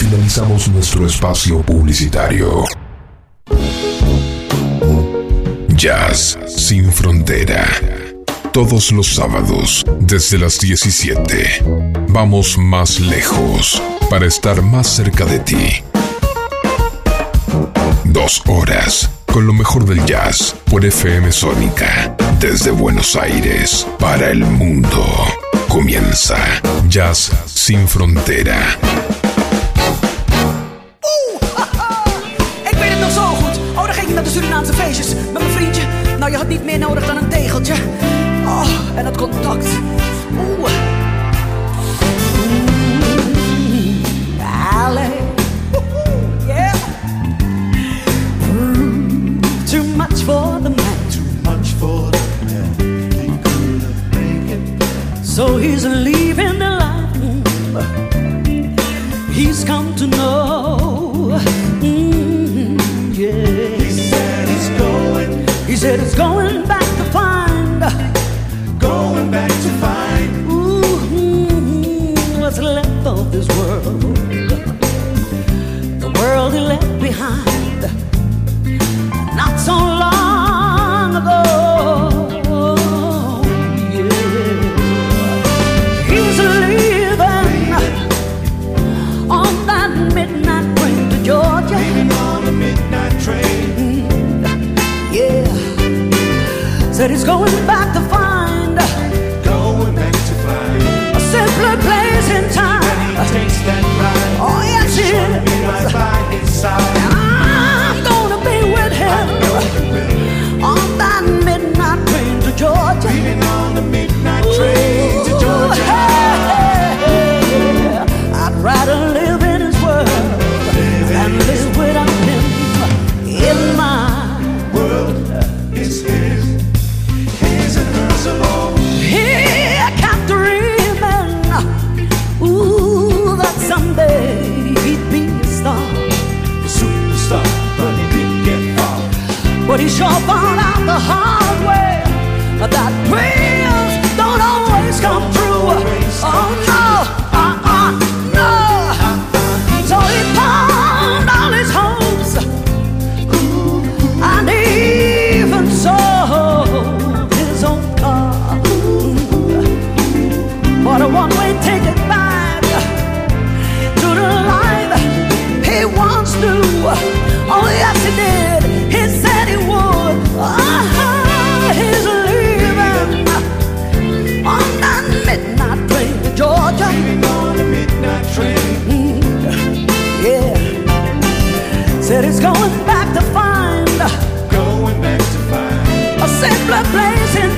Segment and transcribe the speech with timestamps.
[0.00, 2.64] finalizamos nuestro espacio publicitario.
[5.68, 7.66] Jazz sin frontera.
[8.50, 11.62] Todos los sábados, desde las 17,
[12.08, 15.82] vamos más lejos para estar más cerca de ti.
[18.04, 24.46] Dos horas con lo mejor del jazz por FM Sónica, desde Buenos Aires para el
[24.46, 25.04] mundo.
[25.68, 26.38] Comienza
[26.88, 28.78] Jazz sin frontera
[34.32, 35.82] de Surinaamse feestjes met mijn vriendje.
[36.18, 37.74] Nou, je had niet meer nodig dan een tegeltje.
[38.44, 39.66] Oh, en het contact.
[40.38, 40.70] Oeh.
[43.68, 44.00] Mm,
[44.84, 45.10] alley.
[46.46, 46.74] Yeah.
[48.52, 50.98] Mm, too much for the man.
[51.10, 53.10] Too much for the man.
[53.12, 54.82] He couldn't make it.
[55.26, 56.98] So he's leaving the life.
[59.32, 61.38] He's come to know.
[61.80, 62.78] Mm,
[63.12, 63.69] yeah.
[65.70, 66.79] He said it's going back.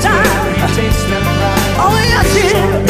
[0.02, 0.26] time.
[1.78, 2.81] Oh, yeah,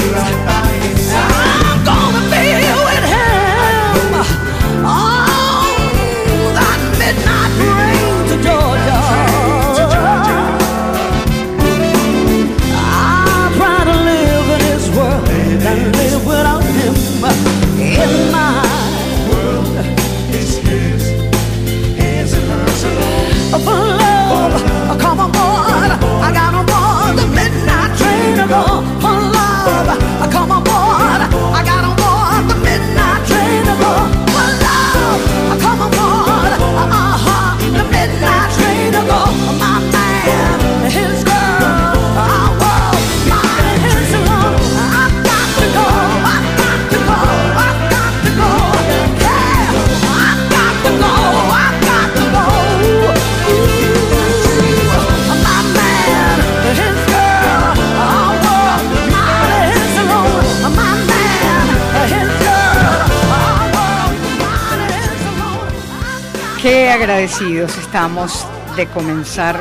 [67.03, 68.47] agradecidos estamos
[68.77, 69.61] de comenzar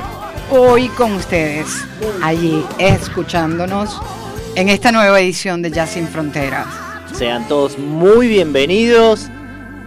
[0.52, 1.84] hoy con ustedes,
[2.22, 4.00] allí, escuchándonos
[4.54, 6.68] en esta nueva edición de Jazz Sin Fronteras.
[7.16, 9.28] Sean todos muy bienvenidos.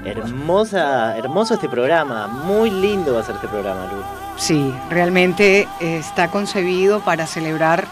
[0.05, 4.05] Hermosa, hermoso este programa, muy lindo va a ser este programa, Luz.
[4.37, 7.87] Sí, realmente está concebido para celebrar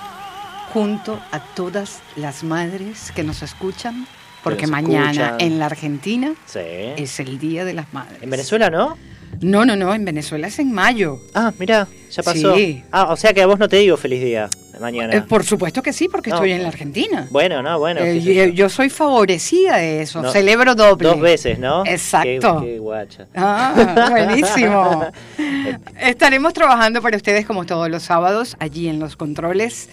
[0.73, 4.09] junto a todas las madres que nos escuchan,
[4.43, 8.20] porque mañana en la Argentina es el Día de las Madres.
[8.20, 8.99] En Venezuela, ¿no?
[9.42, 11.20] No, no, no, en Venezuela es en mayo.
[11.34, 12.56] Ah, mira, ya pasó.
[12.56, 12.82] Sí.
[12.90, 14.48] Ah, o sea que a vos no te digo feliz día
[14.80, 15.14] mañana.
[15.14, 16.36] Eh, por supuesto que sí, porque No.
[16.36, 17.28] estoy en la Argentina.
[17.30, 18.00] Bueno, no, bueno.
[18.00, 18.52] Eh, sé yo, yo.
[18.52, 21.08] yo soy favorecida de eso, No, celebro doble.
[21.08, 21.84] Dos veces, ¿no?
[21.86, 22.60] Exacto.
[22.60, 23.26] Qué, qué guacha.
[23.34, 25.06] Ah, buenísimo.
[26.00, 29.88] Estaremos trabajando para ustedes como todos los sábados, allí en los controles,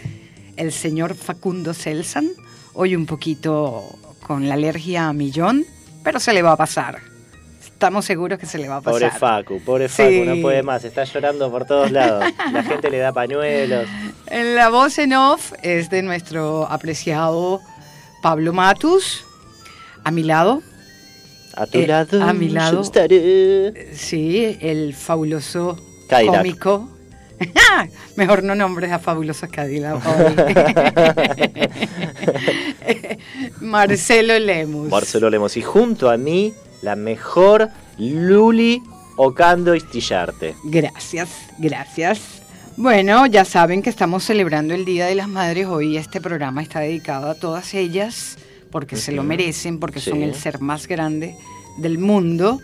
[0.57, 2.27] el señor Facundo Celsan,
[2.73, 3.83] hoy un poquito
[4.25, 5.65] con la alergia a millón,
[6.03, 7.08] pero se le va a pasar.
[7.79, 9.09] Estamos seguros que se le va a pasar.
[9.09, 10.03] Pobre Facu, pobre Sí.
[10.03, 12.25] Facu, no puede más, está llorando por todos lados.
[12.51, 13.87] La gente le da pañuelos.
[14.27, 17.61] En La voz en off es de nuestro apreciado
[18.21, 19.23] Pablo Matus.
[20.03, 20.61] A mi lado,
[21.55, 22.81] A tu Eh, lado, a mi lado.
[22.81, 23.95] estaré.
[23.95, 25.77] sí, el fabuloso
[26.09, 26.89] cómico.
[28.17, 30.03] Mejor no nombres a fabulosos Cadillac.
[33.61, 34.89] Marcelo Lemus.
[34.89, 35.55] Marcelo Lemos.
[35.55, 38.81] Y junto a mí, la mejor Luli
[39.17, 40.55] Ocando Istillarte.
[40.63, 42.19] Gracias, gracias.
[42.77, 45.67] Bueno, ya saben que estamos celebrando el Día de las Madres.
[45.67, 48.37] Hoy este programa está dedicado a todas ellas
[48.71, 51.35] porque se lo merecen, porque son el ser más grande
[51.77, 52.59] del mundo.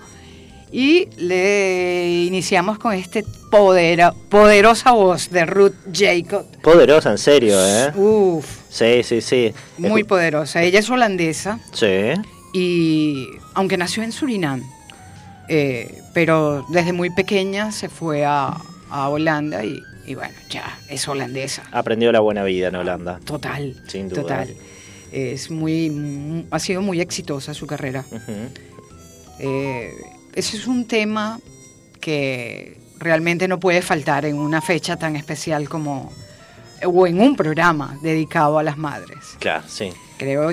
[0.71, 6.45] Y le iniciamos con este podera- poderosa voz de Ruth Jacob.
[6.61, 7.91] Poderosa, en serio, ¿eh?
[7.95, 9.53] Uf, Sí, sí, sí.
[9.77, 10.63] muy poderosa.
[10.63, 12.11] Ella es holandesa Sí.
[12.57, 14.61] Y aunque nació en Surinam,
[15.49, 18.57] eh, pero desde muy pequeña se fue a,
[18.89, 21.63] a Holanda y, y bueno, ya es holandesa.
[21.71, 23.19] Aprendió la buena vida en Holanda.
[23.25, 24.21] Total, Sin duda.
[24.21, 24.55] total.
[25.11, 28.05] Es muy, mu- ha sido muy exitosa su carrera.
[29.39, 29.91] Eh,
[30.33, 31.39] ese es un tema
[31.99, 36.11] que realmente no puede faltar en una fecha tan especial como
[36.85, 39.17] o en un programa dedicado a las madres.
[39.39, 39.91] Claro, sí.
[40.17, 40.49] Creo,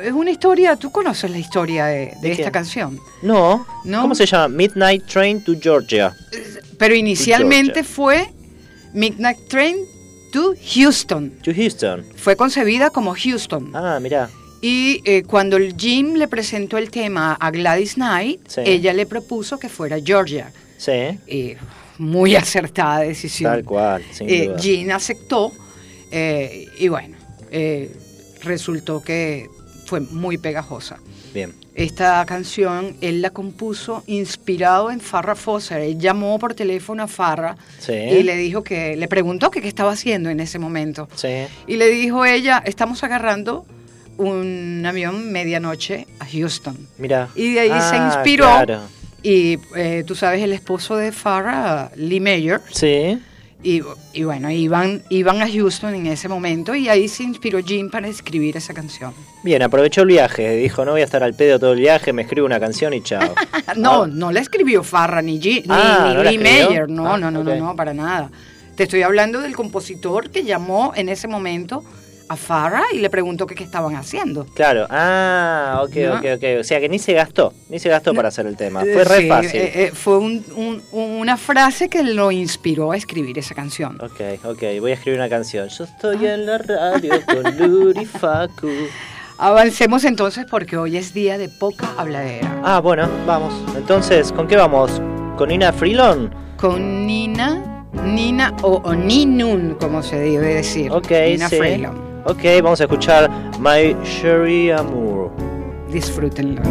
[0.00, 2.52] es una historia, tú conoces la historia de, de ¿De esta quién?
[2.52, 3.66] canción, No.
[3.84, 4.02] ¿No?
[4.02, 4.48] ¿Cómo se llama?
[4.48, 6.14] Midnight Train to Georgia.
[6.78, 7.94] pero inicialmente Georgia.
[7.94, 8.32] fue
[8.92, 9.76] Midnight Train
[10.32, 11.30] to Houston.
[11.42, 12.04] To Houston.
[12.16, 13.70] Fue concebida como Houston.
[13.74, 14.28] Ah, mira.
[14.60, 18.62] Y eh, cuando Jim le presentó el tema a Gladys Knight, Sí.
[18.64, 20.50] ella le propuso que fuera Georgia.
[20.78, 20.92] Sí.
[21.26, 21.56] Eh,
[21.98, 23.52] muy acertada decisión.
[23.52, 24.56] Tal cual, sin Eh, duda.
[24.56, 25.52] Jean aceptó
[26.10, 27.16] eh, y bueno,
[27.50, 27.90] eh,
[28.42, 29.48] resultó que
[29.86, 30.98] fue muy pegajosa.
[31.32, 31.52] Bien.
[31.74, 35.82] Esta canción él la compuso inspirado en Farrah Fawcett.
[35.82, 37.92] Él llamó por teléfono a Farrah Sí.
[37.92, 41.08] y le dijo que le preguntó que qué estaba haciendo en ese momento.
[41.16, 41.46] Sí.
[41.66, 43.66] Y le dijo ella, estamos agarrando
[44.16, 46.76] un avión medianoche a Houston.
[46.98, 47.28] Mira.
[47.34, 48.44] Y de ahí se Ah, inspiró.
[48.44, 48.80] Claro.
[49.24, 53.18] Y eh, tú sabes, el esposo de Farrah, Lee Mayer, Sí.
[53.64, 53.82] Y,
[54.12, 58.06] y bueno, iban, iban a Houston en ese momento y ahí se inspiró Jim para
[58.06, 59.12] escribir esa canción.
[59.42, 60.54] Bien, aprovechó el viaje.
[60.56, 63.00] Dijo, no voy a estar al pedo todo el viaje, me escribo una canción y
[63.00, 63.34] chao.
[63.76, 66.42] No, Ah, no la escribió Farrah ni, G- ni, Ah, ni ¿no?
[66.44, 67.46] Mayer, no, Ah, no, no, ok.
[67.46, 68.30] no, no, para nada.
[68.76, 71.82] Te estoy hablando del compositor que llamó en ese momento
[72.28, 74.46] a Farrah y le preguntó qué estaban haciendo.
[74.54, 74.86] Claro.
[74.90, 76.14] Ah, ok, ¿No?
[76.14, 76.44] ok, ok.
[76.60, 77.52] O sea que ni se gastó.
[77.68, 78.16] Ni se gastó No.
[78.16, 78.82] para hacer el tema.
[78.82, 79.60] Eh, Fue re sí, fácil.
[79.60, 83.98] eh, eh, fue un- un- una frase que lo inspiró a escribir esa canción.
[84.00, 85.68] Ok, ok, voy a escribir una canción.
[85.68, 88.68] Yo estoy en la radio con Luri Facu.
[89.36, 92.60] Avancemos entonces porque hoy es día de poca habladera.
[92.64, 93.52] Ah, bueno, vamos.
[93.76, 95.02] Entonces, ¿con qué vamos?
[95.36, 96.32] ¿Con Nina Freelon?
[96.56, 100.92] Con Nina, Nina o, o Ninun, como se debe decir.
[100.92, 101.56] Ok, Nina sí.
[101.56, 102.03] Freelon.
[102.26, 105.30] Ok, vamos a escuchar My Sherry Amour.
[105.90, 106.62] Disfrútenlo.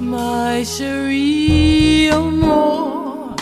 [0.00, 3.34] My cherie amour,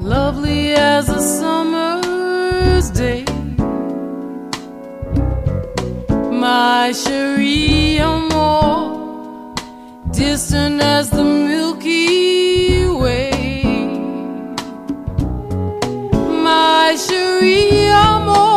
[0.00, 3.24] lovely as a summer's day.
[6.32, 9.54] My cherie amour,
[10.10, 11.22] distant as the
[17.42, 18.51] My cherie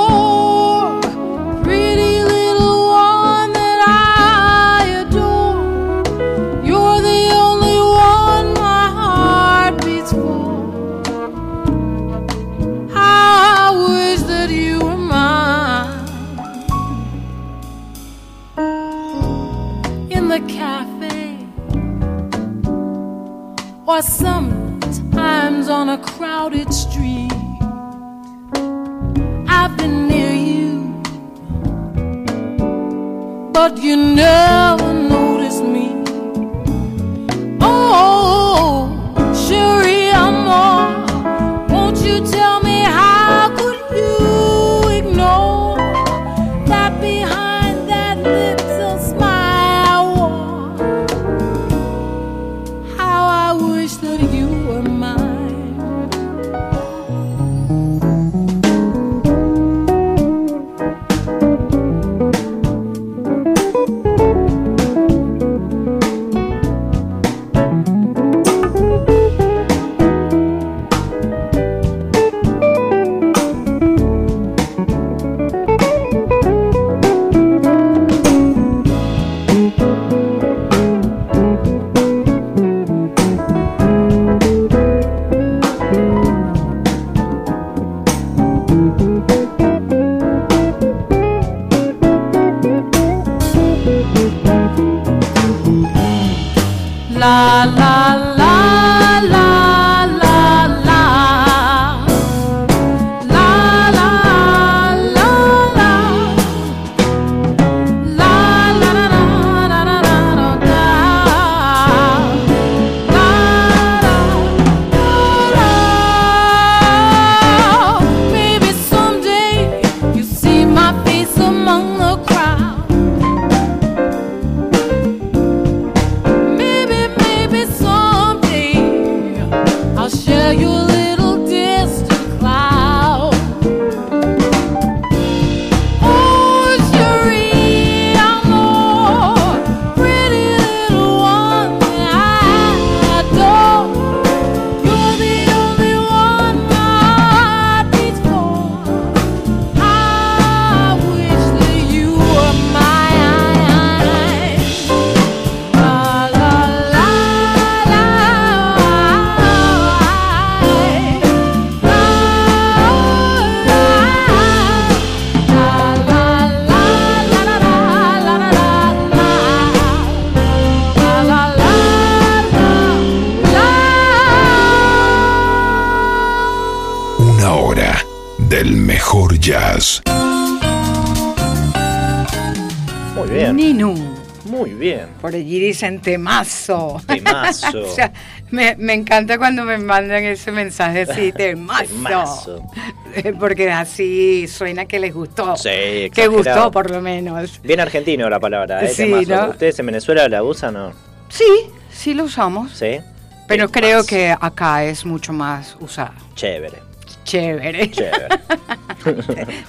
[185.26, 187.02] Por allí dicen temazo.
[187.08, 187.82] Temazo.
[187.86, 188.12] o sea,
[188.52, 191.86] me, me encanta cuando me mandan ese mensaje así, temazo.
[191.86, 192.64] Temazo.
[193.40, 195.56] Porque así suena que les gustó.
[195.58, 196.32] Sí, Que exagerado.
[196.38, 197.60] gustó por lo menos.
[197.64, 198.90] Bien argentino la palabra, ¿eh?
[198.90, 199.46] Sí, Temazo.
[199.46, 199.50] ¿no?
[199.52, 200.96] ¿Ustedes en Venezuela la usan o no?
[201.30, 201.44] Sí,
[201.92, 202.72] sí lo usamos.
[202.74, 203.00] Sí.
[203.48, 203.72] Pero Temazo.
[203.72, 206.14] creo que acá es mucho más usado.
[206.36, 206.78] Chévere,
[207.24, 207.90] Chévere.
[207.90, 208.28] chévere,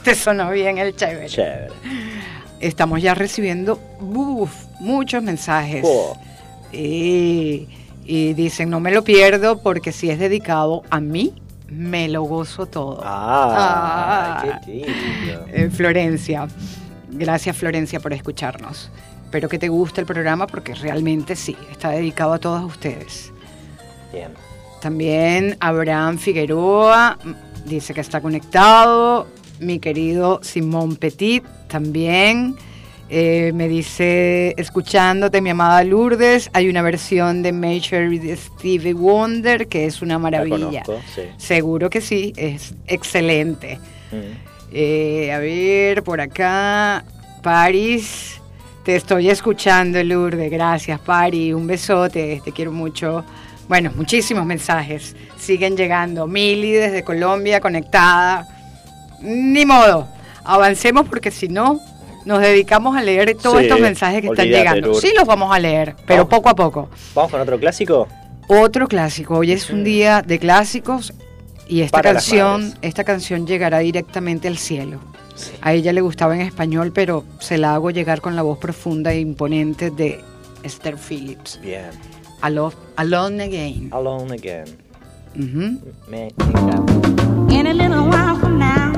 [0.02, 1.26] Te sonó bien el chévere.
[1.28, 1.68] chévere.
[2.60, 5.82] Estamos ya recibiendo uf, muchos mensajes.
[5.84, 6.16] Oh,
[6.72, 7.68] Y,
[8.04, 11.34] y dicen, no me lo pierdo porque si es dedicado a mí,
[11.68, 13.00] me lo gozo todo.
[13.04, 14.60] Ah, Ah.
[14.64, 15.44] qué lindo.
[15.48, 16.46] Eh, Florencia,
[17.10, 18.90] gracias Florencia por escucharnos.
[19.24, 23.32] Espero que te guste el programa porque realmente sí, está dedicado a todos ustedes.
[24.12, 24.28] Bien.
[24.80, 29.26] También Abraham Figueroa mm, dice que está conectado.
[29.60, 32.56] Mi querido Simón Petit también.
[33.08, 39.68] Eh, me dice, escuchándote, mi amada Lourdes, hay una versión de Major de Stevie Wonder
[39.68, 40.82] que es una La maravilla.
[40.82, 41.22] conozco, sí.
[41.36, 43.78] Seguro que sí, es excelente.
[44.10, 44.16] Mm.
[44.72, 47.04] Eh, a ver, por acá,
[47.44, 48.40] Paris,
[48.84, 50.50] te estoy escuchando, Lourdes.
[50.50, 51.54] Gracias, Paris.
[51.54, 53.24] Un besote, te quiero mucho.
[53.68, 56.26] Bueno, muchísimos mensajes siguen llegando.
[56.26, 58.48] Mili desde Colombia conectada.
[59.26, 60.08] Ni modo,
[60.44, 61.80] avancemos porque si no,
[62.24, 64.94] nos dedicamos a leer todos Sí, estos mensajes que están llegando.
[64.94, 66.30] Sí, los vamos a leer, pero Vamos.
[66.30, 66.88] poco a poco.
[67.14, 68.08] ¿Vamos con otro clásico?
[68.48, 69.34] Otro clásico.
[69.38, 71.12] Hoy es un día de clásicos
[71.68, 75.00] y esta Para canción, esta canción llegará directamente al cielo.
[75.60, 79.12] A ella le gustaba en español, pero se la hago llegar con la voz profunda
[79.12, 80.20] e imponente de
[80.62, 81.60] Esther Phillips.
[81.60, 81.90] Bien.
[82.40, 83.88] Alo- Alone Again.
[83.92, 84.64] Alone Again.
[85.34, 85.80] Ujú.
[86.08, 87.25] Me encanta.
[87.50, 88.92] In a little while from now,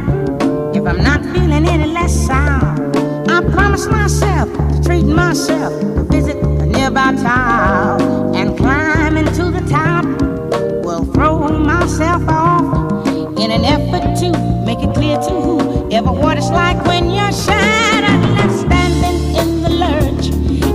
[0.75, 2.97] if I'm not feeling any less sound,
[3.31, 5.73] I promise myself to treat myself,
[6.11, 10.05] visit a nearby town, and climb into the top.
[10.85, 13.07] Will throw myself off
[13.39, 14.31] in an effort to
[14.65, 19.71] make it clear to whoever what it's like when you're shattered and standing in the
[19.85, 20.27] lurch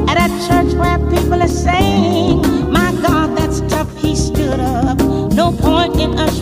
[0.09, 3.89] at a church where people are saying, My God, that's tough.
[3.97, 4.99] He stood up.
[5.33, 6.41] No point in us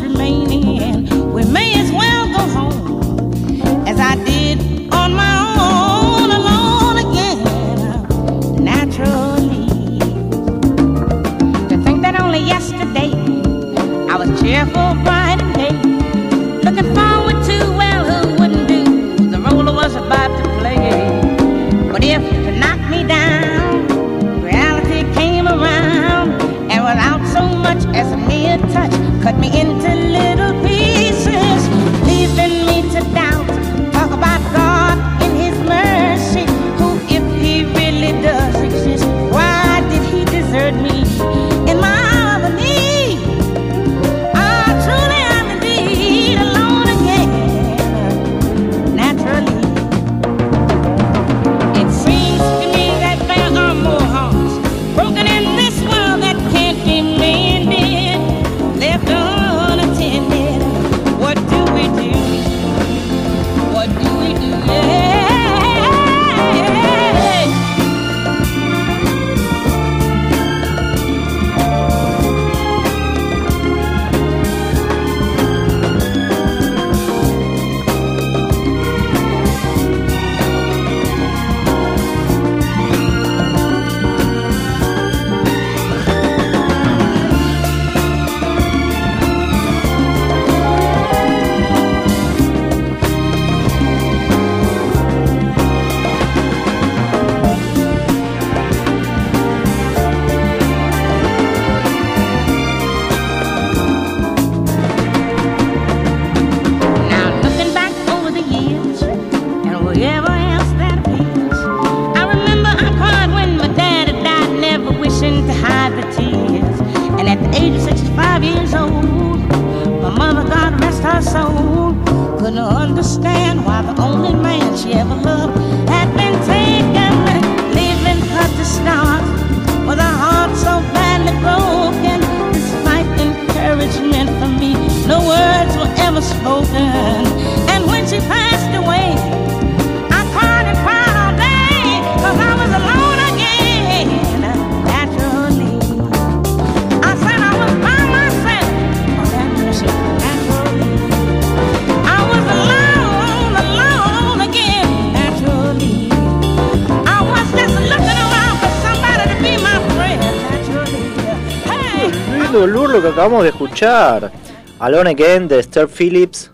[162.67, 164.32] Lur lo que acabamos de escuchar.
[164.80, 166.52] Alone Again de Esther Phillips.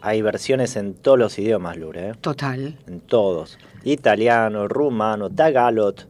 [0.00, 2.12] Hay versiones en todos los idiomas, Lur, ¿eh?
[2.20, 2.76] Total.
[2.86, 3.58] En todos.
[3.84, 6.08] Italiano, rumano, tagalot.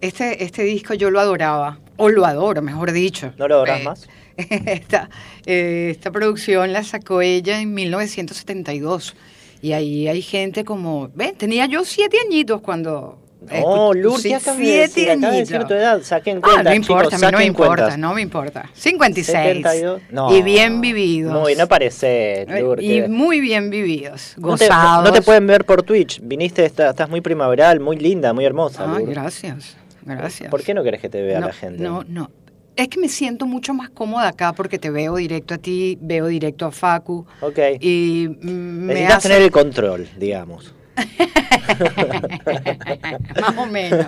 [0.00, 3.32] Este, este disco yo lo adoraba, o lo adoro, mejor dicho.
[3.38, 4.08] ¿No lo adorás Eh, más?
[4.36, 5.10] Esta,
[5.46, 9.14] eh, esta producción la sacó ella en 1972.
[9.60, 13.18] Y ahí hay gente como, ven, tenía yo siete añitos cuando...
[13.50, 16.00] No, escu- Lur, sí, ¿qué acabas de siete de decir tu edad.
[16.02, 17.98] Saquen Ah, cuentas, no importa, chicos, no me importa, cuentas.
[17.98, 18.70] no me importa.
[18.74, 19.26] 56.
[19.26, 20.02] 72.
[20.10, 20.36] No.
[20.36, 21.32] Y bien vividos.
[21.32, 22.82] Muy, no parece, Lur.
[22.82, 25.04] y que- muy bien vividos, no te, gozados.
[25.04, 26.20] no te pueden ver por Twitch.
[26.22, 28.84] Viniste, está- estás muy primaveral, muy linda, muy hermosa.
[28.88, 29.10] Ay, Lur.
[29.14, 30.50] gracias, gracias.
[30.50, 31.82] ¿Por qué no querés que te vea no, la gente?
[31.82, 32.30] No, no.
[32.74, 36.26] Es que me siento mucho más cómoda acá porque te veo directo a ti, veo
[36.28, 37.26] directo a Facu.
[37.42, 37.58] Ok.
[37.80, 39.28] Y me Necesitas hace...
[39.28, 40.74] tener el control, digamos.
[43.40, 44.06] más o menos,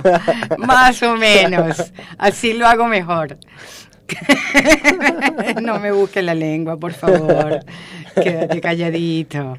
[0.59, 1.93] más o menos.
[2.19, 3.39] Así lo hago mejor.
[5.63, 7.61] no me busques la lengua, por favor.
[8.15, 9.57] Quédate calladito.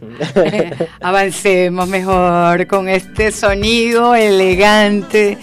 [1.02, 5.38] Avancemos mejor con este sonido elegante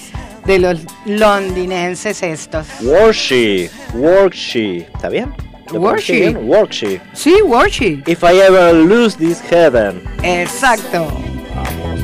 [0.47, 2.67] de los londinenses estos.
[2.83, 4.87] Worship, worship.
[4.95, 5.35] ¿Está bien?
[5.73, 6.47] ¿Lo pronuncié Worship.
[6.47, 7.01] Worship.
[7.13, 8.03] Sí, worship.
[8.07, 10.03] If I ever lose this heaven.
[10.23, 11.09] Exacto.
[11.55, 12.02] If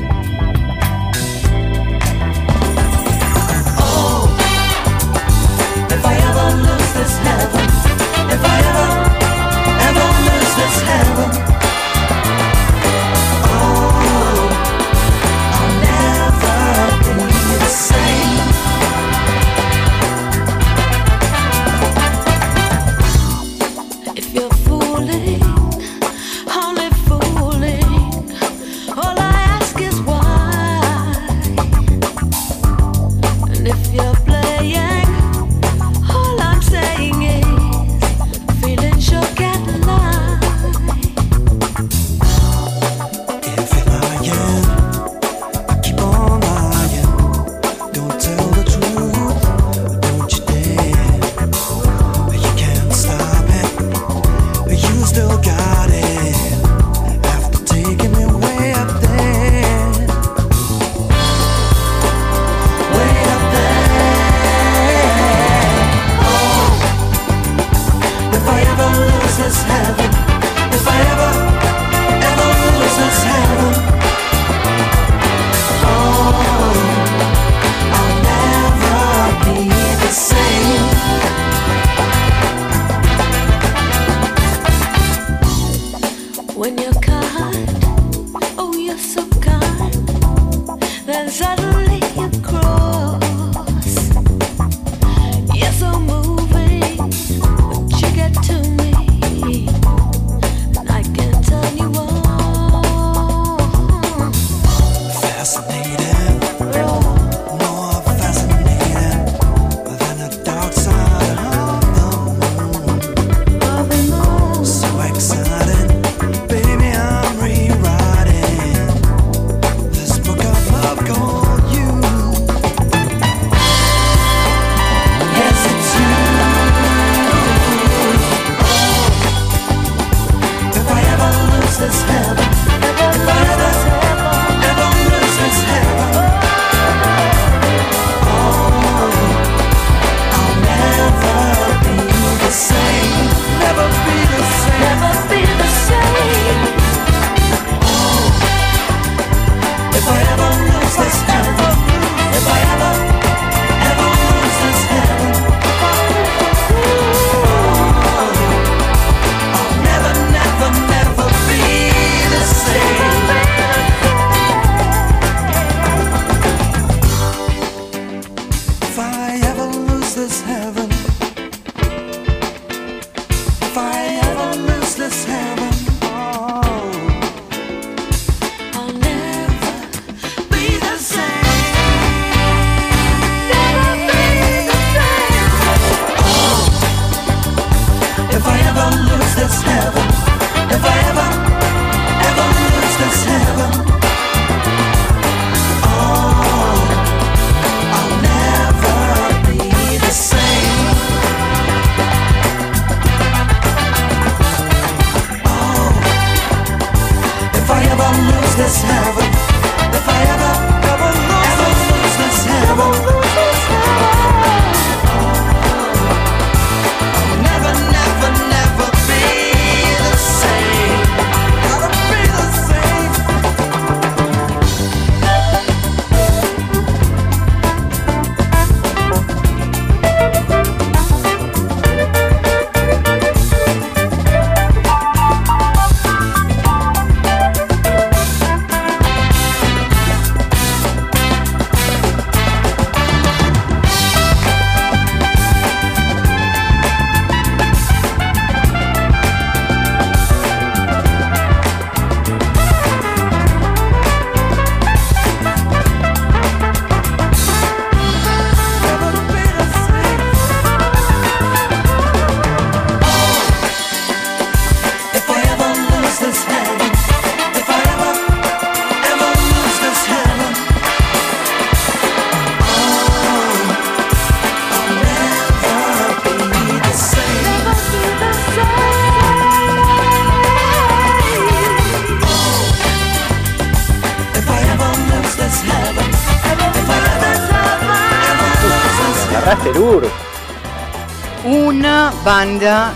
[292.38, 292.94] banda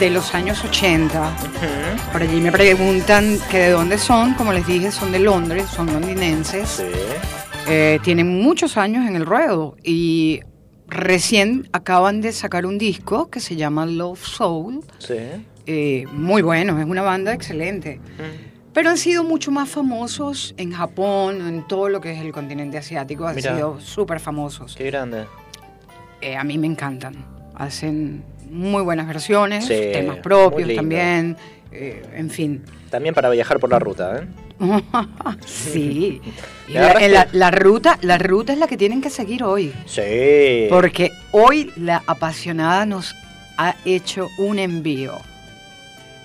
[0.00, 1.36] de los años 80.
[2.10, 4.32] Por allí me preguntan que de dónde son.
[4.32, 6.66] Como les dije, son de Londres, son londinenses.
[6.70, 6.84] Sí.
[7.68, 10.40] Eh, tienen muchos años en el ruedo y
[10.86, 14.80] recién acaban de sacar un disco que se llama Love Soul.
[14.96, 15.18] Sí.
[15.66, 18.00] Eh, muy bueno, es una banda excelente.
[18.72, 22.78] Pero han sido mucho más famosos en Japón, en todo lo que es el continente
[22.78, 23.26] asiático.
[23.26, 23.56] Han Mira.
[23.56, 24.74] sido súper famosos.
[24.74, 25.26] Qué grande.
[26.22, 27.26] Eh, a mí me encantan.
[27.56, 31.36] Hacen muy buenas versiones, Sí, temas propios también.
[31.72, 32.62] eh, en fin.
[32.90, 34.26] También para viajar por la ruta, ¿eh?
[35.46, 36.20] sí.
[36.68, 39.70] La, en la- la ruta, la ruta es la que tienen que seguir hoy.
[39.84, 40.66] Sí.
[40.70, 43.14] Porque hoy la apasionada nos
[43.58, 45.18] ha hecho un envío.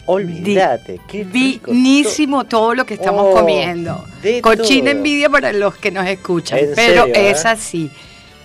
[0.05, 1.23] Olvídate, qué.
[1.25, 4.05] Vinísimo todo lo que estamos Oh, comiendo.
[4.41, 4.97] Cochina todo.
[4.97, 6.57] envidia para los que nos escuchan.
[6.59, 7.47] En pero serio, es ¿eh?
[7.47, 7.91] así.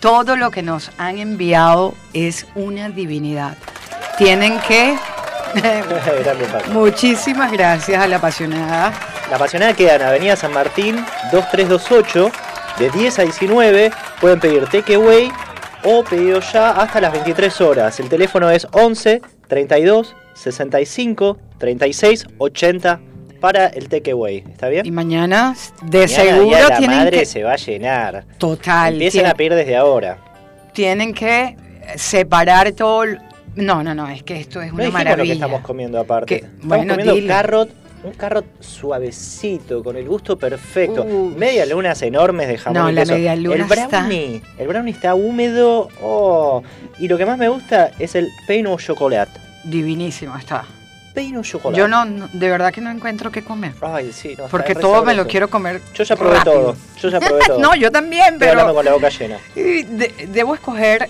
[0.05, 3.57] Todo lo que nos han enviado es una divinidad.
[4.19, 4.99] Tienen que.
[6.73, 8.93] Muchísimas gracias a la apasionada.
[9.31, 10.97] La apasionada queda en Avenida San Martín
[11.33, 12.31] 2328
[12.81, 13.93] de 10 a 19.
[14.21, 15.33] Pueden pedir takeaway
[15.85, 17.99] o pedido ya hasta las 23 horas.
[17.99, 23.01] El teléfono es 11 32 65 36 80
[23.45, 24.39] para el takeaway.
[24.39, 24.87] ¿Está bien?
[24.87, 27.27] Y mañana, de Mañana, seguro, la tienen madre que.
[27.27, 28.25] se va a llenar.
[28.39, 28.95] Total.
[28.95, 30.17] Empiecen tien- a pedir desde ahora.
[30.73, 31.55] tienen que
[31.97, 33.05] separar todo.
[33.55, 35.35] No, no, no, es que esto es No una dijimos lo que maravilla.
[35.35, 36.27] estamos comiendo aparte.
[36.27, 37.29] Que- estamos bueno, comiendo dile.
[37.29, 37.71] carrot,
[38.03, 41.03] un carrot suavecito, con el gusto perfecto.
[41.03, 41.35] Uh.
[41.37, 45.15] Media lunas enormes de jamón No, y la media luna El brownie, el brownie está
[45.15, 45.89] húmedo.
[46.03, 46.63] Oh.
[46.99, 49.29] Y lo que más me gusta es el pain au chocolat.
[49.65, 50.65] Divinísimo está.
[51.15, 51.79] Pain au chocolat.
[51.79, 53.73] Yo no, no- de verdad que no encuentro qué comer.
[53.81, 55.81] Ay, sí, no, Porque todo me lo quiero comer.
[55.95, 56.55] Yo ya probé rápido.
[56.55, 56.77] todo.
[57.01, 57.59] Yo ya probé todo.
[57.61, 59.39] no, yo también, Estoy pero con la boca llena.
[59.55, 61.09] de- debo escoger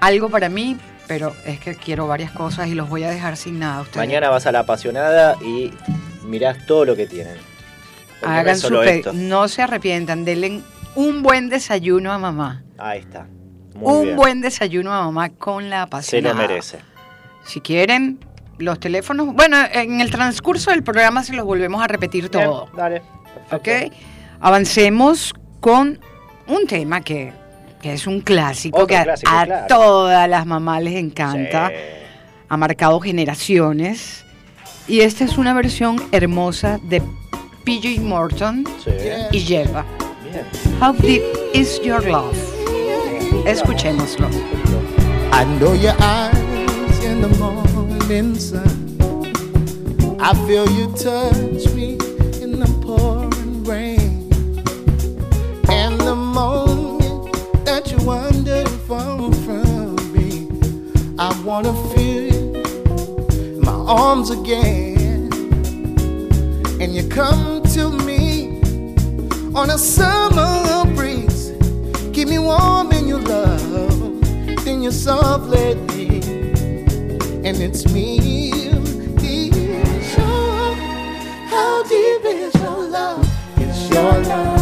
[0.00, 0.76] algo para mí,
[1.08, 3.78] pero es que quiero varias cosas y los voy a dejar sin nada.
[3.78, 3.96] a Ustedes.
[4.06, 5.72] Mañana vas a la apasionada y
[6.24, 7.36] mirás todo lo que tienen.
[8.20, 8.70] Porque hagan su
[9.14, 10.60] no se arrepientan, denle
[10.94, 12.62] un buen desayuno a mamá.
[12.78, 13.26] Ahí está.
[13.74, 14.16] Muy un bien.
[14.16, 16.34] buen desayuno a mamá con la Se apasionada.
[16.34, 16.78] lo merece.
[17.44, 18.20] Si quieren,
[18.62, 19.34] los teléfonos.
[19.34, 22.68] Bueno, en el transcurso del programa se los volvemos a repetir Bien, todo.
[22.76, 23.02] dale.
[23.50, 23.68] ¿Ok?
[24.40, 26.00] Avancemos con
[26.46, 27.32] un tema que,
[27.80, 29.66] que es un clásico Otro que a, clásico, a claro.
[29.68, 31.68] todas las mamás les encanta.
[31.68, 31.74] Sí.
[32.48, 34.24] Ha marcado generaciones.
[34.88, 37.00] Y esta es una versión hermosa de
[37.64, 38.90] PJ Morton Sí.
[39.30, 39.84] y Lleva.
[40.24, 40.44] Bien.
[40.80, 41.22] How deep
[41.54, 42.36] is your love?
[43.46, 44.28] Escuchémoslo.
[45.32, 47.71] I know your eyes in the morning
[48.02, 48.98] sun.
[50.20, 51.92] I feel you touch me
[52.42, 54.28] in the pouring rain.
[55.68, 57.32] And the moment
[57.64, 60.48] that you wander far from me,
[61.18, 62.54] I wanna feel you
[63.56, 65.30] in my arms again.
[66.80, 68.60] And you come to me
[69.54, 71.52] on a summer breeze.
[72.12, 75.91] Keep me warm in your love, then you're softly
[77.44, 78.50] and it's me.
[78.50, 80.22] Your-
[81.48, 83.26] How deep is your love?
[83.56, 84.61] It's your love.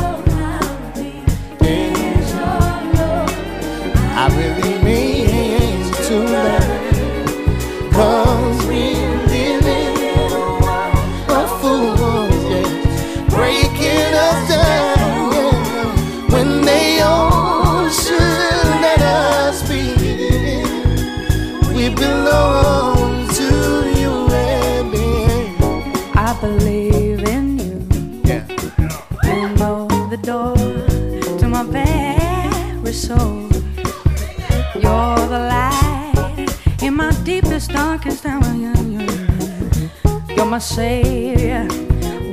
[40.61, 41.66] Savior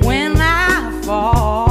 [0.02, 1.67] when I fall.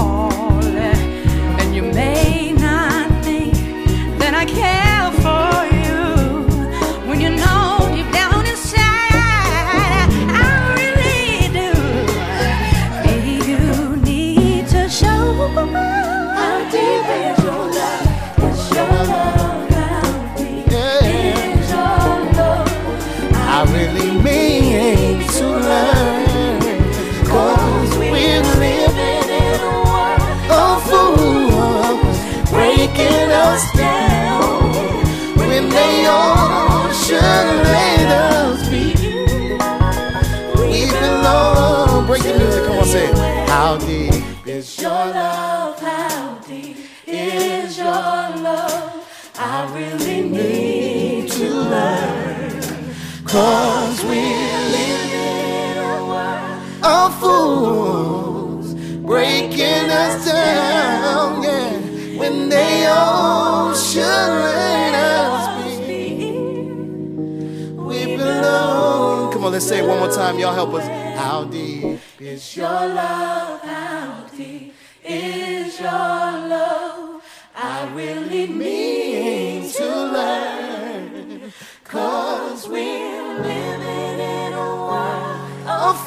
[57.12, 61.78] Fools breaking us down, yeah.
[62.20, 66.32] When they all should let us be.
[67.76, 69.32] We belong.
[69.32, 70.38] Come on, let's say it one more time.
[70.40, 70.88] Y'all help us.
[71.18, 73.62] How deep is your love?
[73.62, 77.24] How deep is your love?
[77.56, 81.54] I really mean to learn.
[81.84, 83.17] Cause we're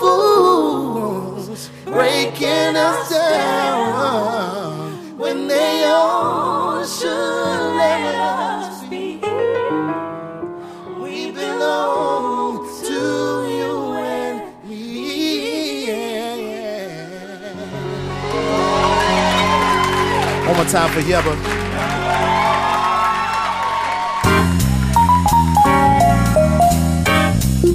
[0.01, 9.19] fools breaking us down when they all should let us be.
[11.03, 13.03] We belong to
[13.57, 13.75] you
[14.17, 15.93] and me.
[20.47, 21.35] One more time for Yeba.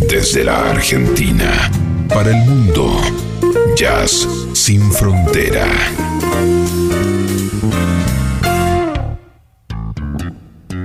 [0.10, 3.02] Desde la Argentina para el mundo.
[3.76, 5.66] Jazz sin frontera.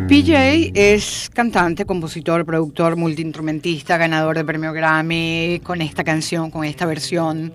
[0.09, 6.87] PJ es cantante, compositor, productor, multiinstrumentista, ganador de premio Grammy con esta canción, con esta
[6.87, 7.53] versión.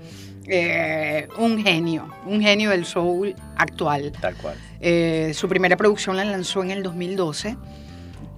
[0.48, 4.12] Eh, un genio, un genio del soul actual.
[4.22, 4.56] Tal cual.
[4.80, 7.58] Eh, su primera producción la lanzó en el 2012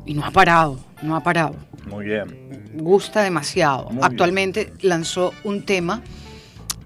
[0.07, 1.55] y no ha parado, no ha parado.
[1.85, 2.71] Muy bien.
[2.73, 3.83] Gusta demasiado.
[3.85, 4.03] Muy bien.
[4.05, 6.01] Actualmente lanzó un tema,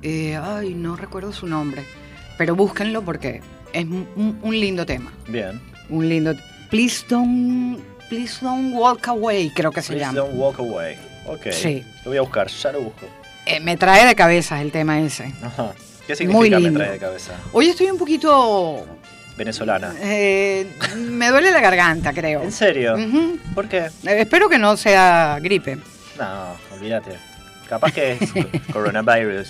[0.01, 1.83] eh, ay, no recuerdo su nombre,
[2.37, 5.61] pero búsquenlo porque es un, un lindo tema, Bien.
[5.89, 6.33] un lindo.
[6.69, 7.79] Please don't,
[8.09, 10.19] please don't walk away, creo que se Please llama.
[10.19, 10.97] don't walk away.
[11.27, 11.51] Ok.
[11.51, 11.83] Sí.
[12.03, 13.05] Lo voy a buscar, ya lo busco.
[13.45, 15.33] Eh, me trae de cabeza el tema ese.
[15.43, 15.73] Ajá.
[16.07, 16.79] ¿Qué Muy significa me lindo.
[16.79, 17.33] trae de cabeza?
[17.53, 18.85] Hoy estoy un poquito,
[19.41, 19.91] Venezolana.
[19.99, 22.43] eh, me duele la garganta, creo.
[22.43, 22.93] ¿En serio?
[22.95, 23.39] Ujú.
[23.55, 23.85] ¿Por qué?
[24.05, 25.77] Eh, espero que no sea gripe.
[26.19, 27.17] No, olvídate.
[27.67, 28.19] Capaz que es
[28.73, 29.49] coronavirus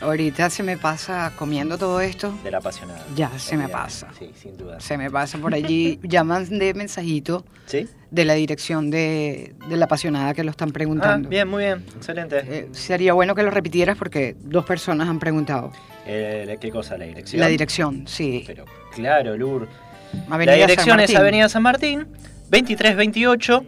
[0.00, 2.32] Ahorita se me pasa comiendo todo esto.
[2.44, 3.04] de la apasionada.
[3.16, 4.08] Ya, se me pasa.
[4.18, 4.78] Sí, sin duda.
[4.80, 5.98] Se me pasa por allí.
[6.04, 7.88] Llaman de mensajito ¿Sí?
[8.10, 11.28] de la dirección de, de la apasionada que lo están Ah, preguntando.
[11.28, 11.84] bien, muy bien.
[11.96, 12.38] Excelente.
[12.44, 15.72] Eh, sería bueno que lo repitieras porque dos personas han preguntado.
[16.06, 16.96] Eh, ¿Qué cosa?
[16.96, 17.40] ¿La dirección?
[17.40, 18.44] La dirección, sí.
[18.46, 19.68] Pero claro, Lur.
[20.30, 21.14] Avenida la dirección es.
[21.14, 22.06] Avenida San Martín,
[22.50, 23.64] 2328.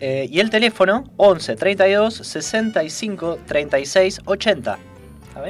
[0.00, 4.78] eh, y el teléfono 11 32 65 36 80.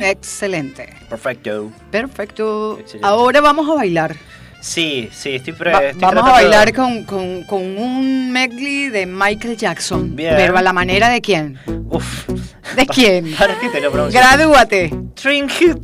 [0.01, 0.95] Excelente.
[1.09, 1.71] Perfecto.
[1.91, 2.79] Perfecto.
[2.81, 3.07] Excelente.
[3.07, 4.17] Ahora vamos a bailar.
[4.61, 9.05] Sí, sí, estoy, pre Va- estoy vamos a bailar con, con- con un medley de
[9.05, 10.17] Michael Jackson.
[10.17, 10.35] Bien.
[10.37, 11.59] Pero a la manera de quién.
[11.91, 12.27] Uf.
[12.75, 13.35] ¿De quién?
[13.35, 14.19] ¿Para qué te lo pronuncio?
[14.19, 14.91] Gradúate.
[15.15, 15.79] Trinket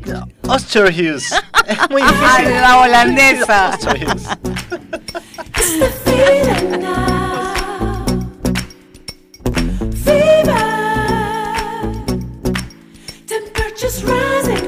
[0.48, 1.30] Osterhuis.
[1.66, 2.50] Es muy A difícil.
[2.60, 3.70] la holandesa.
[3.74, 4.28] Osterhuis.
[13.80, 14.59] just rising.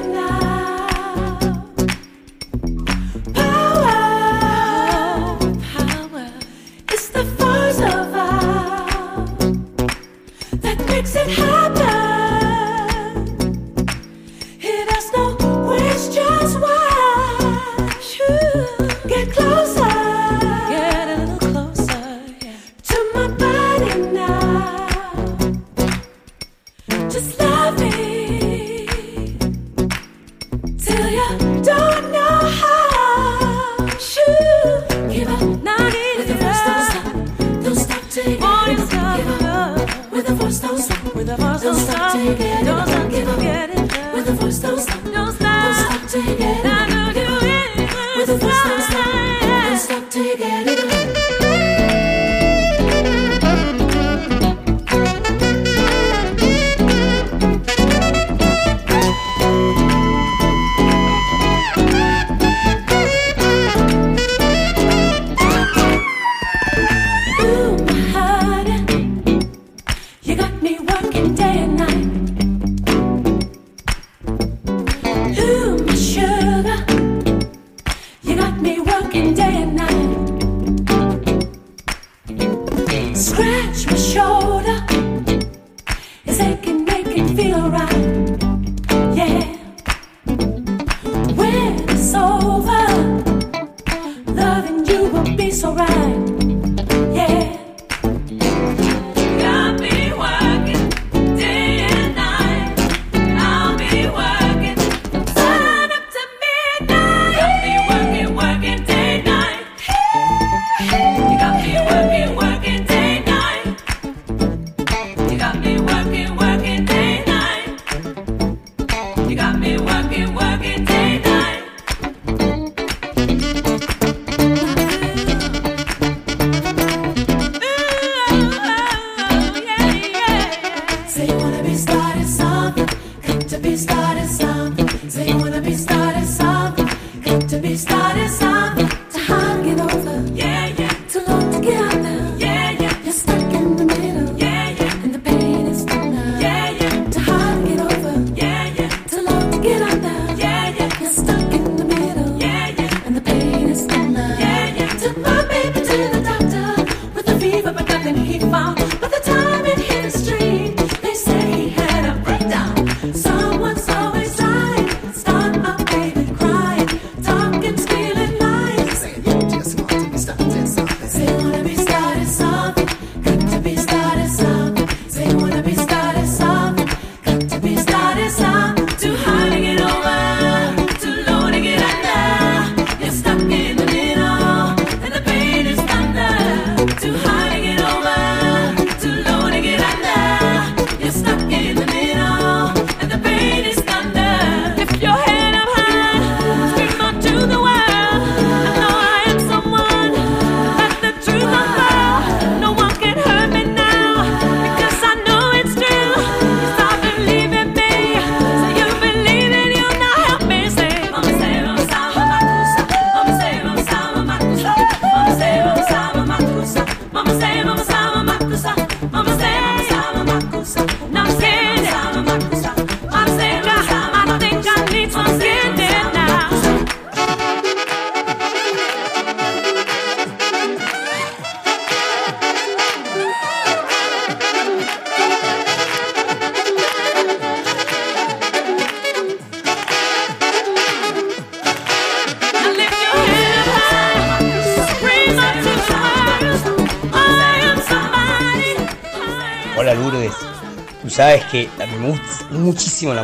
[41.37, 42.65] The force, don't stop till you get it.
[42.65, 44.13] Don't stop, give up, get it.
[44.13, 44.92] With the force, don't stop, don't stop,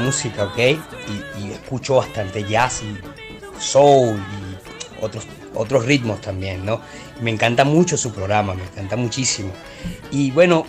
[0.09, 0.57] música, ¿ok?
[0.57, 2.97] Y, escucho bastante jazz y
[3.61, 6.81] soul y otros, otros ritmos también, ¿no?
[7.21, 9.51] Me encanta mucho su programa, me encanta muchísimo.
[10.09, 10.65] Y bueno,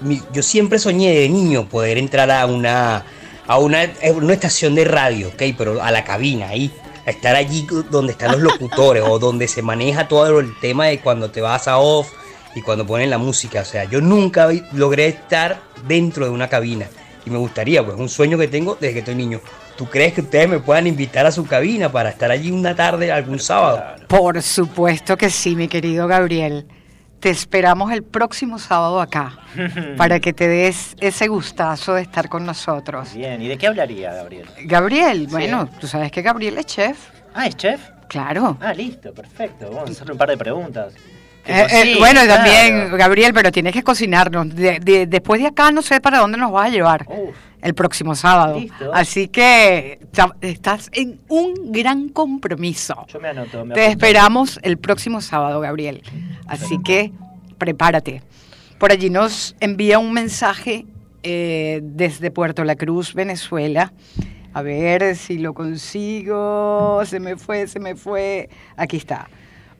[0.00, 3.04] mi- yo siempre soñé de niño poder entrar a una,
[3.46, 5.42] a una, una estación de radio, ¿ok?
[5.56, 6.72] Pero a la cabina, ahí.
[7.06, 11.30] Estar allí donde están los locutores o donde se maneja todo el tema de cuando
[11.30, 12.08] te vas a off
[12.54, 13.62] y cuando ponen la música.
[13.62, 16.86] O sea, yo nunca logré estar dentro de una cabina.
[17.26, 19.40] Y me gustaría, pues es un sueño que tengo desde que estoy niño.
[19.76, 23.12] ¿Tú crees que ustedes me puedan invitar a su cabina para estar allí una tarde
[23.12, 23.82] algún sábado?
[24.08, 26.66] Por supuesto que sí, mi querido Gabriel.
[27.18, 29.38] Te esperamos el próximo sábado acá
[29.98, 33.14] para que te des ese gustazo de estar con nosotros.
[33.14, 34.46] Bien, ¿y de qué hablaría, Gabriel?
[34.64, 36.98] Gabriel, bueno, tú sabes que Gabriel es chef.
[37.34, 37.80] Ah, ¿es chef?
[38.08, 38.56] Claro.
[38.60, 39.70] Ah, listo, perfecto.
[39.70, 40.94] Vamos a hacerle un par de preguntas.
[41.50, 42.34] Eh, eh, bueno, claro.
[42.44, 44.54] también, Gabriel, pero tienes que cocinarnos.
[44.54, 47.74] De- de- después de acá no sé para dónde nos vas a llevar Uf, el
[47.74, 48.58] próximo sábado.
[48.60, 48.90] Listo.
[48.94, 49.98] Así que
[50.40, 53.06] estás en un gran compromiso.
[53.08, 53.64] yo me anoto.
[53.64, 54.04] Me Te apunto.
[54.04, 56.02] esperamos el próximo sábado, Gabriel.
[56.46, 57.12] Así que
[57.58, 58.22] prepárate.
[58.78, 60.86] Por allí nos envía un mensaje
[61.22, 63.92] eh, desde Puerto La Cruz, Venezuela.
[64.52, 67.02] A ver si lo consigo.
[67.04, 68.48] Se me fue, se me fue.
[68.76, 69.28] Aquí está.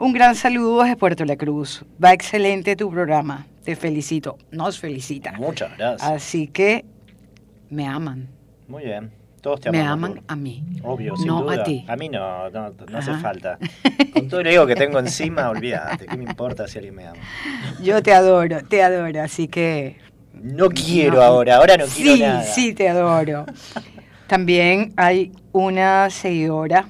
[0.00, 1.84] Un gran saludo desde Puerto La Cruz.
[2.02, 3.46] Va excelente tu programa.
[3.64, 4.38] Te felicito.
[4.50, 5.32] Nos felicita.
[5.32, 6.10] Muchas gracias.
[6.10, 6.86] Así que
[7.68, 8.26] me aman.
[8.66, 9.10] Muy bien.
[9.42, 10.10] Todos te Me amamos.
[10.10, 10.64] aman a mí.
[10.82, 11.60] Obvio, sin no duda.
[11.60, 11.84] a ti.
[11.86, 13.58] A mí no, no, no hace falta.
[14.14, 16.06] Con todo el ego que tengo encima, olvídate.
[16.06, 17.18] ¿Qué me importa si alguien me ama?
[17.82, 19.22] Yo te adoro, te adoro.
[19.22, 19.98] Así que
[20.32, 21.22] No quiero No.
[21.22, 22.42] ahora, ahora no quiero sí, nada.
[22.42, 23.44] sí, te adoro.
[24.26, 26.86] También hay una seguidora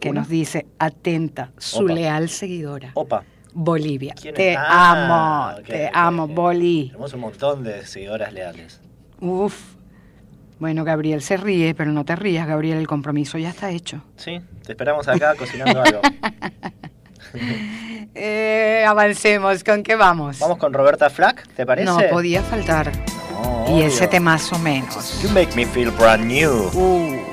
[0.00, 0.20] que ¿Una?
[0.20, 1.92] nos dice, atenta, su Opa.
[1.92, 3.22] leal seguidora, Opa,
[3.52, 4.14] Bolivia.
[4.20, 4.56] ¿quién Te?
[4.56, 6.30] Ah, amo, te amo, ok.
[6.32, 6.86] Boli.
[6.88, 8.80] tenemos un montón de seguidoras leales.
[9.20, 9.74] Uf.
[10.58, 14.02] Bueno, Gabriel se ríe, pero no te rías, Gabriel, el compromiso ya está hecho.
[14.16, 16.00] Sí, te esperamos acá cocinando algo.
[18.14, 20.40] Eh, avancemos, ¿con qué vamos?
[20.40, 21.86] Vamos con Roberta Flack, ¿te parece?
[21.86, 22.90] No podía faltar.
[23.32, 23.86] No, Y obvio.
[23.86, 25.22] ese más o menos.
[25.22, 26.70] You make me feel brand new.
[26.74, 27.29] Uh.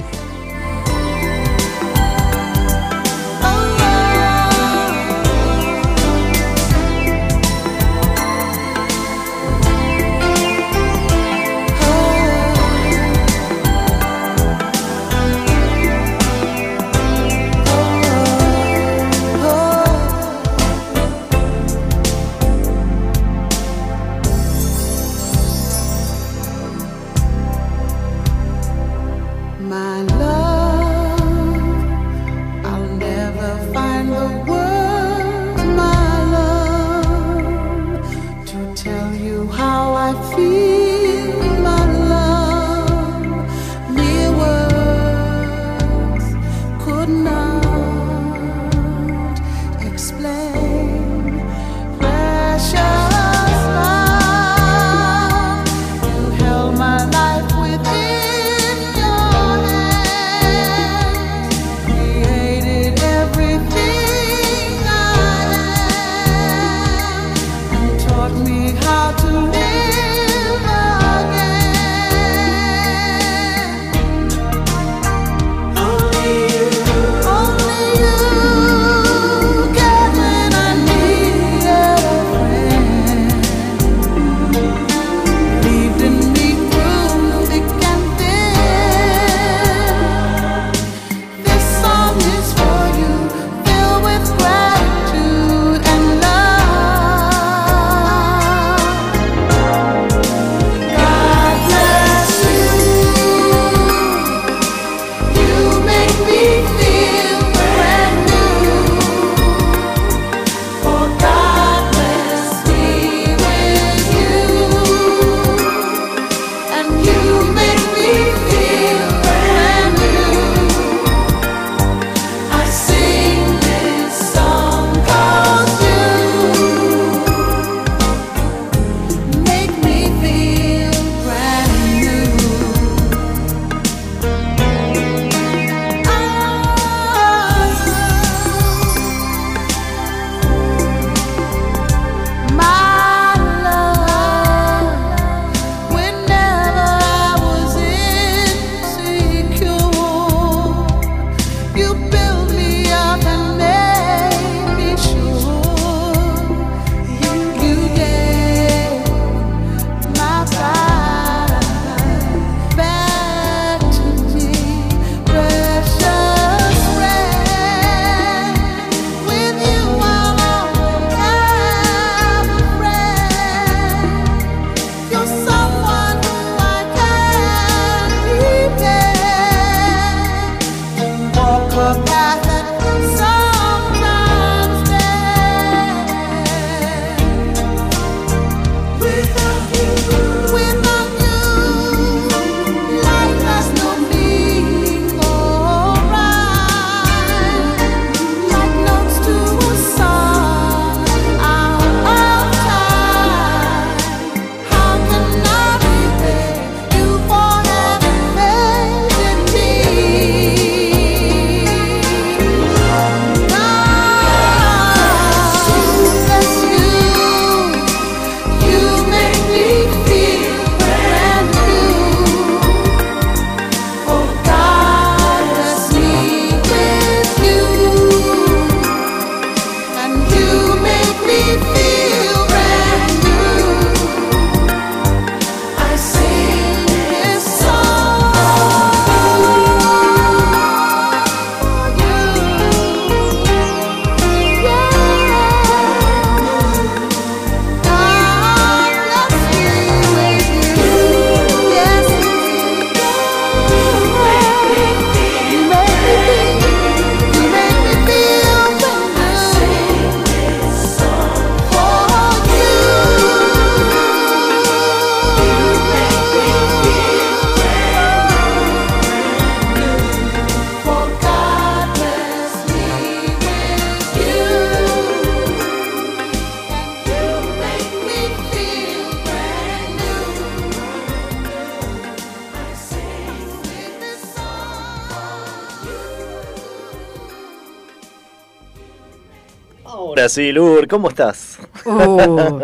[290.27, 291.57] Ahora sí, Lur, ¿cómo estás?
[291.85, 292.59] Uh,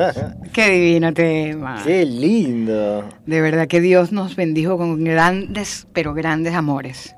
[0.52, 1.82] qué divino tema.
[1.82, 3.08] Qué lindo.
[3.26, 7.16] De verdad que Dios nos bendijo con grandes, pero grandes amores.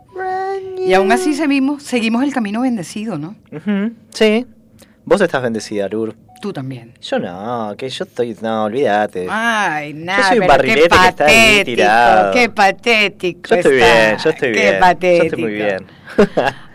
[0.78, 3.36] Y aún así seguimos, seguimos el camino bendecido, ¿no?
[4.12, 4.46] Sí.
[5.04, 6.16] Vos estás bendecida, Lur.
[6.40, 6.94] Tú también.
[7.02, 8.38] Yo no, que yo estoy.
[8.40, 9.26] No, olvídate.
[9.28, 12.32] Ay, nada, soy un pero qué barrilete que está ahí patético, tirado.
[12.34, 13.50] qué patético.
[13.50, 14.80] Yo estoy está, bien, yo estoy qué bien.
[14.80, 15.18] patético.
[15.18, 15.86] Yo estoy muy bien.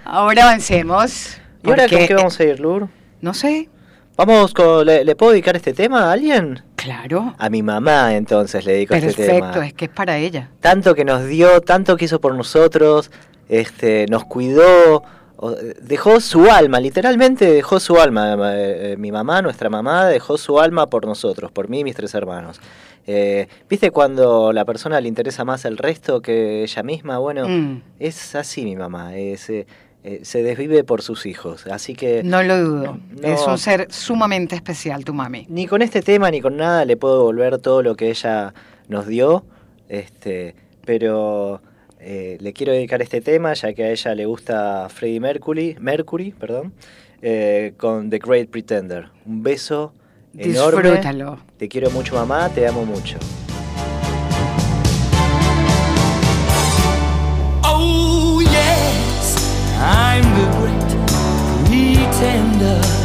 [0.05, 1.37] Ahora avancemos.
[1.62, 2.89] ¿Y ahora con qué vamos a ir, Lur?
[3.21, 3.68] No sé.
[4.16, 4.85] Vamos con.
[4.87, 6.62] ¿le, le puedo dedicar este tema a alguien?
[6.77, 7.35] Claro.
[7.39, 9.66] A mi mamá, entonces, le dedico este Perfecto, tema.
[9.66, 10.51] es que es para ella.
[10.61, 13.11] Tanto que nos dio, tanto que hizo por nosotros,
[13.49, 15.03] este, nos cuidó,
[15.83, 18.35] dejó su alma, literalmente dejó su alma.
[18.55, 21.95] eh, eh, mi mamá, nuestra mamá, dejó su alma por nosotros, por mí y mis
[21.97, 22.61] tres hermanos.
[23.07, 27.18] Eh, ¿Viste cuando la persona le interesa más el resto que ella misma?
[27.18, 27.83] Bueno, Mm.
[27.99, 29.66] es así mi mamá, es, eh,
[30.03, 31.66] eh, se desvive por sus hijos.
[31.66, 32.98] Así que No lo dudo.
[33.11, 33.28] No.
[33.28, 35.46] Es un ser sumamente especial, tu mami.
[35.48, 38.55] ni con este tema ni con nada le puedo devolver todo lo que ella
[38.88, 39.44] nos dio,
[39.88, 41.61] este, pero
[41.98, 46.32] eh, le quiero dedicar este tema ya que a ella le gusta Freddie Mercury, Mercury,
[46.32, 46.72] perdón,
[47.20, 49.11] eh, con The Great Pretender.
[49.26, 49.92] Un beso
[50.36, 50.82] enorme.
[50.82, 51.38] Disfrútalo.
[51.59, 53.18] Te quiero mucho mamá, te amo mucho.
[59.83, 60.91] I'm the great
[61.64, 62.99] pretender.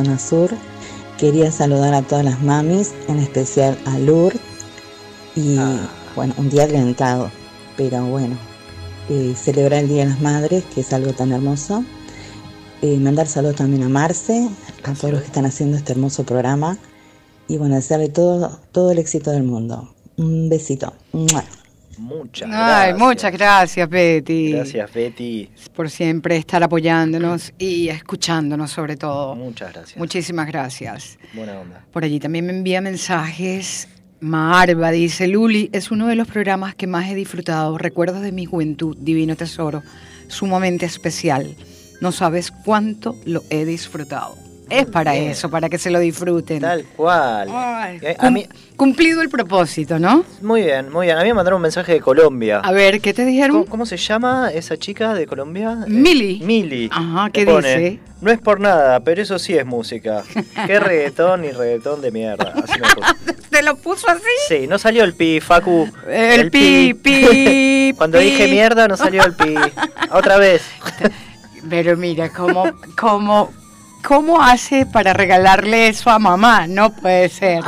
[0.00, 0.50] Zona Sur.
[1.18, 4.32] Quería saludar a todas las mamis, en especial a Lur.
[5.36, 5.58] Y
[6.16, 7.30] bueno, un día adelantado,
[7.76, 8.36] pero bueno,
[9.10, 11.84] eh, celebrar el Día de las Madres, que es algo tan hermoso.
[12.80, 14.48] Eh, mandar saludos también a Marce,
[14.84, 16.78] a todos los que están haciendo este hermoso programa.
[17.46, 19.92] Y bueno, desearle todo, todo el éxito del mundo.
[20.16, 20.94] Un besito.
[21.12, 21.44] ¡Mua!
[22.30, 22.98] Muchas Ay, gracias.
[22.98, 24.52] muchas gracias, Betty.
[24.52, 25.50] Gracias, Betty.
[25.74, 29.34] Por siempre estar apoyándonos y escuchándonos sobre todo.
[29.34, 29.98] Muchas gracias.
[29.98, 31.18] Muchísimas gracias.
[31.34, 31.84] Buena onda.
[31.92, 33.88] Por allí también me envía mensajes
[34.20, 37.78] Marva dice, Luli, es uno de los programas que más he disfrutado.
[37.78, 39.82] Recuerdos de mi juventud, divino tesoro,
[40.28, 41.56] sumamente especial.
[42.02, 44.36] No sabes cuánto lo he disfrutado.
[44.70, 45.30] Es para bien.
[45.30, 46.60] eso, para que se lo disfruten.
[46.60, 47.48] Tal cual.
[47.52, 48.46] Ay, Eh, A mí,
[48.76, 50.24] Cumplido el propósito, ¿no?
[50.40, 51.18] muy bien, muy bien.
[51.18, 52.60] A mí me mandaron un mensaje de Colombia.
[52.64, 53.58] A ver, ¿qué te dijeron?
[53.58, 55.80] ¿Cómo, cómo se llama esa chica de Colombia?
[55.86, 56.40] Eh, Mili.
[56.42, 56.88] Mili.
[56.90, 58.00] Ajá, ¿qué pone, dice?
[58.22, 60.22] No es por nada, pero eso sí es música.
[60.66, 62.54] Qué reggaetón y reggaetón de mierda.
[62.62, 63.34] Así me.
[63.50, 64.22] ¿Te lo puso así?
[64.48, 65.86] Sí, no salió el pi, Facu.
[66.08, 68.24] El pi, pi, Cuando pi.
[68.24, 69.54] dije mierda, no salió el pi.
[70.12, 70.62] Otra vez.
[71.68, 72.64] Pero mira, ¿cómo,
[72.98, 73.50] cómo,
[74.06, 76.66] ¿cómo hace para regalarle eso a mamá?
[76.66, 77.62] No puede ser.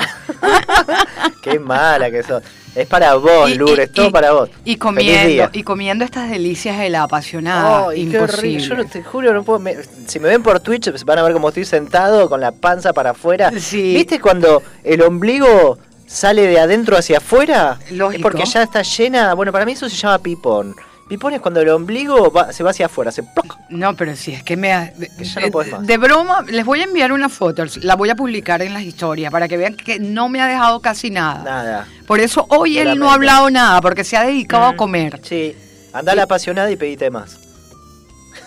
[1.42, 2.42] Qué mala que sos.
[2.74, 4.48] Es para vos, Y- Lourdes, y- todo y- para vos.
[4.64, 7.88] Y comiendo, y comiendo estas delicias de la apasionada.
[7.94, 8.18] Qué horrible.
[8.18, 8.60] imposible.
[8.60, 9.58] Yo no te juro, no puedo.
[9.58, 9.76] me-
[10.06, 12.92] si me ven por Twitch, pues, van a ver cómo estoy sentado con la panza
[12.94, 13.52] para afuera.
[13.58, 13.94] Sí.
[13.94, 17.78] ¿Viste cuando el ombligo sale de adentro hacia afuera?
[17.90, 18.16] Lógico.
[18.16, 19.34] Es porque ya está llena.
[19.34, 20.74] Bueno, para mí eso se llama pipón.
[21.12, 23.58] Pipón es cuando el ombligo va- se va hacia afuera, se ¡ploc!
[23.68, 24.72] No, pero si es que me...
[24.72, 25.86] ha- Que ya no podés más.
[25.86, 29.30] de broma, les voy a enviar una foto, la voy a publicar en las historias
[29.30, 31.42] para que vean que no me ha dejado casi nada.
[31.44, 31.86] Nada.
[32.06, 35.20] Por eso hoy él no ha hablado nada, porque se ha dedicado a comer.
[35.22, 35.54] Sí.
[35.92, 37.38] Anda la apasionada y pedite más.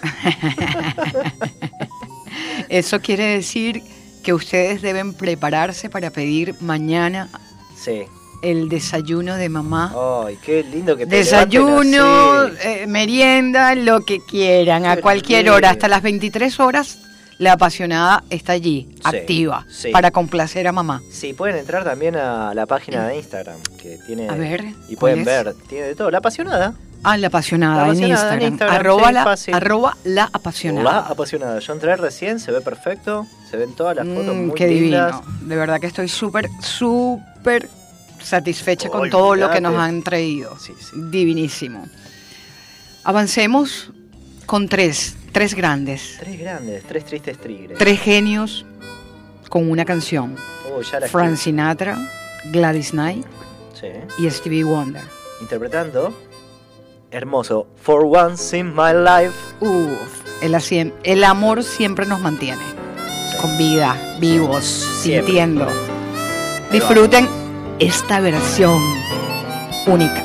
[2.69, 3.83] Eso quiere decir
[4.23, 7.29] que ustedes deben prepararse para pedir mañana
[7.77, 8.05] Sí.
[8.45, 9.93] El desayuno de mamá.
[10.25, 15.55] Ay, qué lindo que te Desayuno, eh, merienda, lo que quieran, a cualquier lindo.
[15.55, 16.99] hora, hasta las 23 horas,
[17.37, 19.89] la apasionada está allí, Sí, activa, sí.
[19.91, 21.01] para complacer a mamá.
[21.11, 24.29] Sí, pueden entrar también a la página de Instagram, que tiene...
[24.29, 25.25] A ver, Y ¿cuál pueden es?
[25.25, 26.11] ver, tiene de todo.
[26.11, 26.73] La apasionada.
[27.07, 28.51] Ah, la apasionada, La en, apasionada en Instagram.
[28.53, 29.53] Instagram, Arroba, sí, la, fácil.
[29.53, 30.91] arroba la apasionada.
[30.91, 31.59] La apasionada.
[31.59, 35.21] Yo entré recién, se ve perfecto, se ven todas las fotos Mm, muy qué lindas.
[35.21, 35.47] divino.
[35.47, 37.69] De verdad que estoy súper, súper
[38.25, 40.57] satisfecha con todo lo que nos han traído.
[40.59, 40.91] Sí, sí.
[40.95, 41.87] Divinísimo.
[43.03, 43.91] Avancemos
[44.45, 47.77] con tres, tres grandes, Tres grandes, tres tristes tigres.
[47.77, 48.65] tres genios
[49.49, 50.35] con una canción.
[50.71, 51.97] Oh, Frank Sinatra,
[52.45, 53.25] Gladys Knight
[53.79, 53.87] Sí.
[54.17, 55.03] y Stevie Wonder.
[55.41, 56.13] Interpretando.
[57.11, 57.67] Hermoso.
[57.81, 59.33] For once in my life.
[59.61, 62.61] Uf, el, asiem- el amor siempre nos mantiene
[63.41, 65.25] con vida, vivos, Siempre.
[65.27, 65.67] sintiendo.
[66.71, 67.27] Disfruten
[67.79, 68.79] esta versión
[69.87, 70.24] única.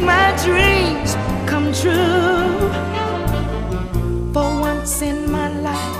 [0.00, 1.14] My dreams
[1.46, 2.70] come true.
[4.32, 5.96] For once in my life,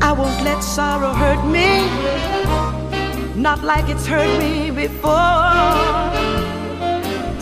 [0.00, 1.70] I won't let sorrow hurt me,
[3.40, 5.12] not like it's hurt me before.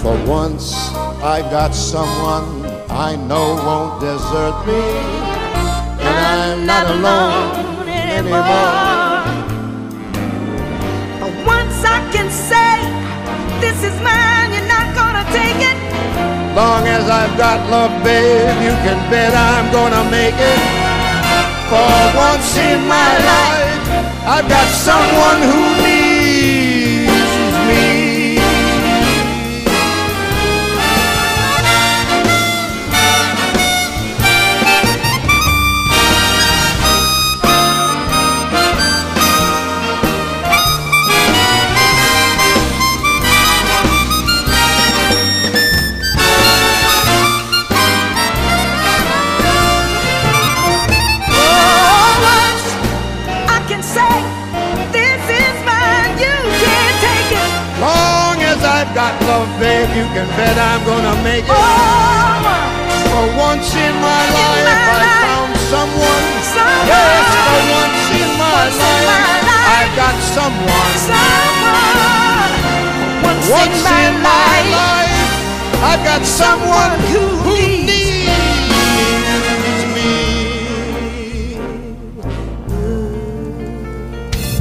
[0.02, 0.74] For once,
[1.22, 4.82] I got someone I know won't desert me,
[6.10, 9.24] and I'm not alone anymore.
[11.20, 12.72] For once I can say,
[13.60, 14.75] this is mine, not
[15.16, 15.76] gonna take it.
[16.54, 20.60] Long as I've got love, babe, you can bet I'm gonna make it.
[21.70, 23.80] For once in my life,
[24.34, 25.85] I've got someone who
[60.18, 61.50] I'm gonna make it.
[63.36, 64.24] Once in my
[74.72, 75.06] life,
[75.86, 76.96] I got someone.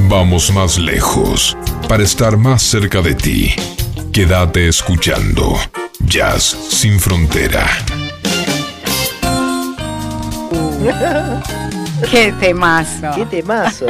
[0.08, 1.56] Vamos más lejos
[1.88, 3.75] para estar más cerca de ti.
[4.16, 5.56] Quédate escuchando
[6.00, 7.66] Jazz sin frontera.
[12.10, 13.10] ¡Qué temazo!
[13.14, 13.84] ¡Qué temazo!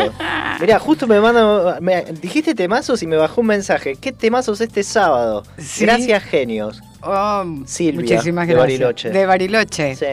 [0.61, 1.79] Mirá, justo me manda.
[1.81, 3.95] me- dijiste temazos y me bajó un mensaje.
[3.95, 5.45] ¿Qué temazos este sábado?
[5.59, 5.85] Sí.
[5.85, 6.83] Gracias, genios.
[7.03, 8.81] Oh, Silvia, muchísimas de gracias.
[8.81, 9.11] Bariloche.
[9.11, 9.95] De Bariloche.
[9.95, 10.07] Sí.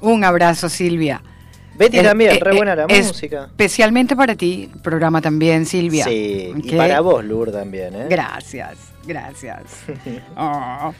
[0.00, 1.22] Un abrazo, Silvia.
[1.76, 3.44] Betty Eh, también, eh, re eh, buena la es- música.
[3.44, 6.06] Especialmente para ti, programa también, Silvia.
[6.06, 8.06] Sí, y para vos, Lur, también, ¿eh?
[8.08, 8.78] Gracias,
[9.10, 9.64] gracias.
[10.36, 10.94] Oh.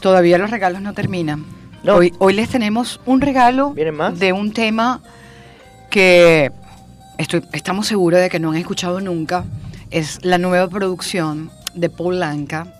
[0.00, 1.46] Todavía los regalos no terminan.
[1.82, 1.96] No.
[1.96, 5.00] Hoy, hoy les tenemos un regalo de un tema
[5.90, 6.52] que
[7.16, 9.44] estoy, estamos seguros de que no han escuchado nunca.
[9.90, 12.74] Es la nueva producción de Paul Anka,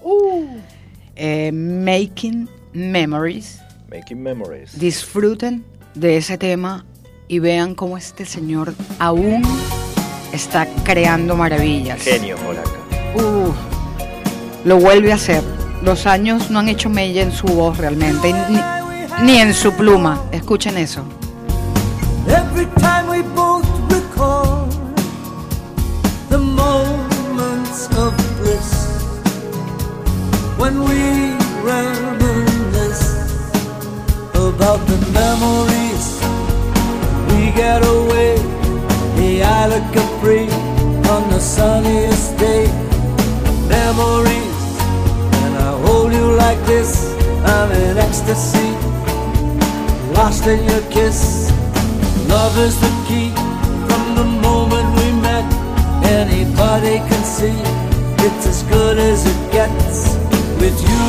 [1.15, 3.63] eh, Making Memories.
[3.91, 4.79] Making Memories.
[4.79, 5.65] Disfruten
[5.95, 6.85] de ese tema
[7.29, 9.43] y vean cómo este señor aún
[10.33, 12.03] está creando maravillas.
[12.03, 12.71] Genio, polaca.
[13.15, 13.76] Uf,
[14.67, 15.43] lo vuelve a hacer.
[15.83, 18.61] Los años no han hecho mella en su voz realmente, ni,
[19.25, 20.21] ni en su pluma.
[20.33, 21.05] Escuchen eso.
[22.27, 24.69] Every time we both recall
[26.29, 28.73] the moments of bliss
[30.59, 33.23] when we reminisce
[34.35, 36.21] about the memories
[37.31, 38.35] we get away.
[39.17, 40.49] The Isle of Capri
[41.09, 42.67] on the sunniest day.
[43.69, 44.46] Memories,
[46.07, 47.15] hold you like this.
[47.45, 48.71] I'm in ecstasy,
[50.15, 51.51] lost in your kiss.
[52.29, 53.31] Love is the key
[53.89, 55.47] from the moment we met.
[56.05, 57.59] Anybody can see
[58.25, 60.15] it's as good as it gets
[60.61, 61.07] with you.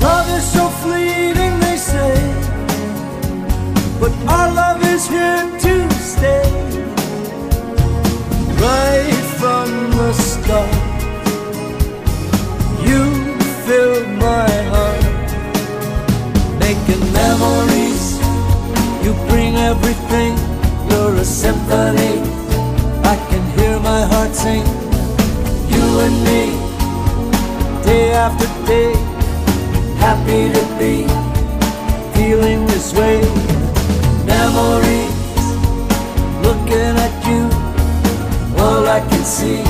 [0.00, 2.14] Love is so fleeting, they say,
[4.00, 5.74] but our love is here to
[6.12, 6.44] stay.
[8.60, 9.11] Right
[9.42, 10.70] from the start,
[12.86, 13.02] you
[13.66, 15.04] filled my heart
[16.64, 18.04] making memories.
[19.04, 20.32] You bring everything,
[20.88, 22.14] you're a symphony.
[23.12, 24.64] I can hear my heart sing.
[25.74, 26.42] You and me,
[27.82, 28.92] day after day,
[30.06, 30.94] happy to be
[32.14, 33.18] feeling this way.
[34.24, 35.16] Memories,
[36.46, 37.11] looking at
[38.92, 39.62] I can see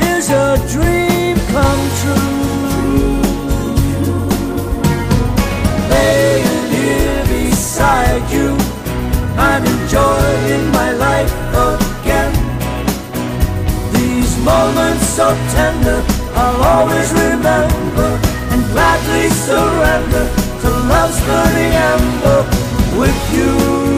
[0.00, 3.20] is a dream come true.
[5.92, 8.56] laying here beside you.
[9.36, 11.34] I'm enjoying my life
[11.68, 12.32] again.
[13.92, 16.02] These moments so tender,
[16.40, 18.10] I'll always remember
[18.48, 20.24] and gladly surrender
[20.62, 22.40] to love's burning ember
[22.98, 23.97] with you.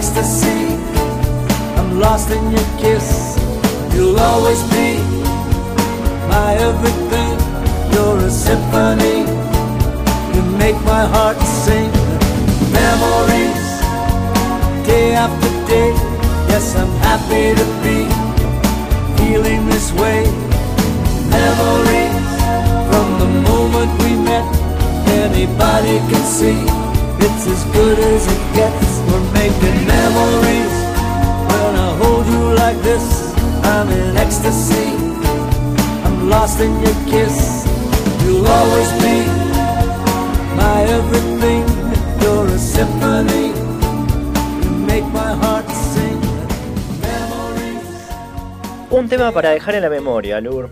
[0.00, 0.60] Ecstasy.
[1.78, 3.36] I'm lost in your kiss.
[3.92, 4.96] You'll always be
[6.32, 7.36] my everything.
[7.92, 9.18] You're a symphony.
[10.34, 11.90] You make my heart sing.
[12.80, 13.66] Memories
[14.88, 15.90] day after day.
[16.50, 17.98] Yes, I'm happy to be
[19.18, 20.20] feeling this way.
[21.38, 22.24] Memories
[22.88, 24.48] from the moment we met.
[25.24, 26.60] Anybody can see
[27.26, 28.99] it's as good as it gets.
[29.40, 30.74] Making memories
[31.48, 33.32] when I hold you like this.
[33.64, 34.92] I'm in ecstasy.
[36.04, 37.64] I'm lost in your kiss.
[38.22, 39.24] You'll always be
[40.60, 41.64] my everything.
[42.20, 43.46] You're a symphony.
[44.62, 46.20] You make my heart sing.
[48.90, 50.68] Un tema para dejar en la memoria, Lur.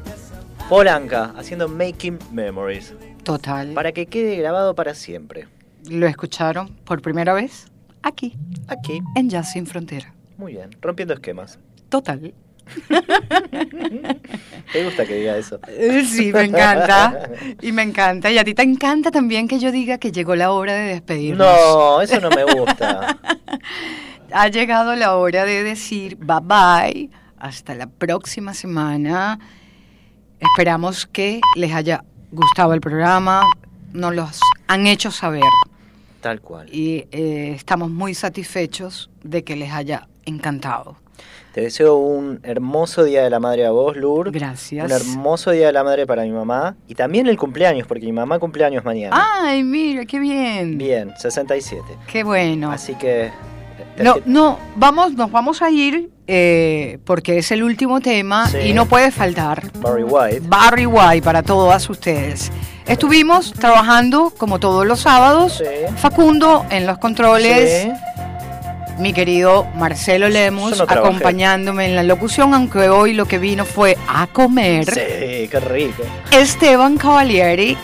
[0.68, 2.92] Polanca, haciendo Making Memories.
[3.22, 3.72] Total.
[3.72, 5.48] Para que quede grabado para siempre.
[5.88, 7.68] Lo escucharon por primera vez
[8.02, 8.36] aquí.
[8.68, 9.00] Aquí.
[9.14, 10.12] En Jazz Sin Frontera.
[10.36, 11.58] Muy bien, rompiendo esquemas.
[11.88, 12.32] Total.
[14.72, 15.58] ¿Te gusta que diga eso?
[15.68, 17.30] Eh, Sí, me encanta.
[17.62, 18.30] Y me encanta.
[18.30, 21.46] Y a ti te encanta también que yo diga que llegó la hora de despedirnos.
[21.46, 23.18] No, eso no me gusta.
[24.30, 27.08] Ha llegado la hora de decir bye bye.
[27.38, 29.38] Hasta la próxima semana.
[30.38, 33.40] Esperamos que les haya gustado el programa,
[33.94, 35.42] nos los han hecho saber
[36.20, 36.68] Tal cual.
[36.72, 40.96] y eh, estamos muy satisfechos de que les haya encantado.
[41.52, 44.30] Te deseo un hermoso día de la madre a vos, Lur.
[44.30, 44.84] Gracias.
[44.84, 46.76] Un hermoso día de la madre para mi mamá.
[46.86, 49.16] Y también el cumpleaños, porque mi mamá cumpleaños mañana.
[49.40, 50.78] Ay, mira, qué bien.
[50.78, 51.82] Bien, 67.
[52.06, 52.70] Qué bueno.
[52.70, 53.30] Así que.
[54.02, 58.58] No, no, vamos, nos vamos a ir eh, porque es el último tema Sí.
[58.66, 59.62] y no puede faltar.
[59.78, 60.40] Barry White.
[60.44, 62.52] Barry White para todas ustedes.
[62.86, 65.62] Estuvimos trabajando como todos los sábados.
[65.96, 67.82] Facundo en los controles.
[67.84, 67.92] Sí.
[68.98, 73.96] Mi querido Marcelo Lemos no acompañándome en la locución, aunque hoy lo que vino fue
[74.08, 74.86] a comer.
[74.86, 76.02] Sí, qué rico.
[76.32, 77.76] Esteban Cavalieri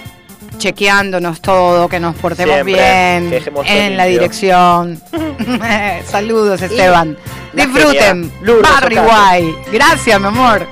[0.58, 4.20] chequeándonos todo, que nos portemos Siempre, bien en la limpio.
[4.20, 5.00] dirección.
[6.06, 7.16] Saludos, Esteban.
[7.52, 8.32] la Disfruten.
[8.62, 8.96] Barry.
[8.98, 9.70] White.
[9.72, 10.66] Gracias, mi amor.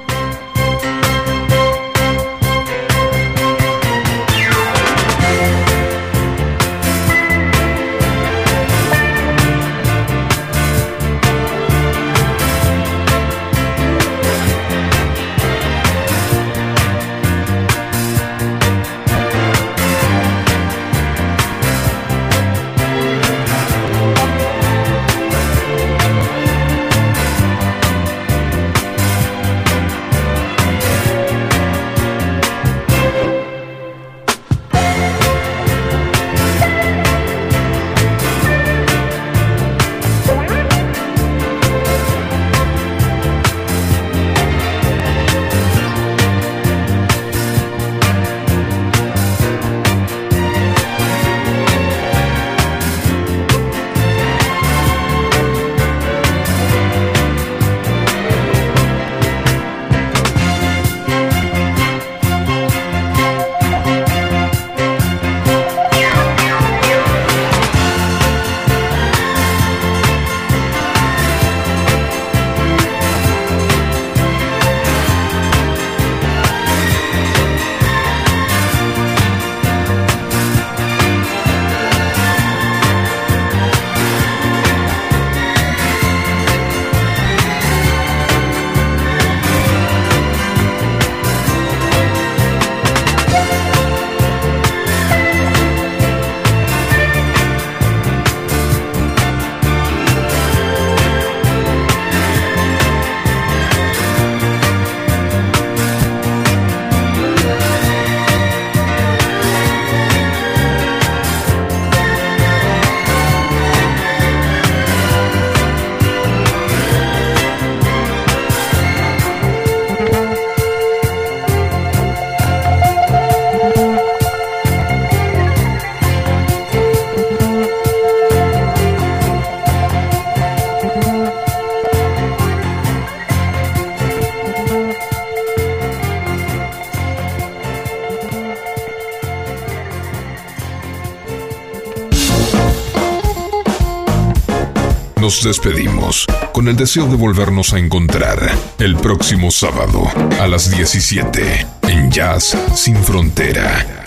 [145.33, 148.39] Nos despedimos con el deseo de volvernos a encontrar
[148.79, 150.07] el próximo sábado
[150.39, 154.02] a las 17 en Jazz Sin Frontera.